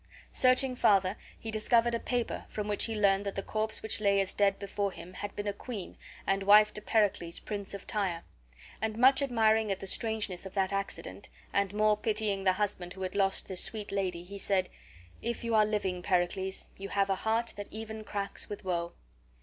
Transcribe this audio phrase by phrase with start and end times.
[0.31, 4.19] Searching farther, he discovered a paper, from which he learned that the corpse which lay
[4.19, 8.23] as dead before him had been a queen, and wife to Pericles, Prince of Tyre;
[8.81, 13.03] and much admiring at the strangeness of that accident, and more pitying the husband who
[13.03, 14.69] had lost this sweet lady, he said:
[15.21, 18.93] "If you are living, Pericles, you have a heart that even cracks with woe."